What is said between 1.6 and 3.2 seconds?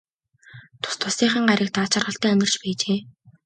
аз жаргалтай амьдарч байжээ.